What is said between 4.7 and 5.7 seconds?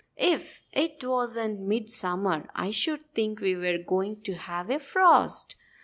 a frost!"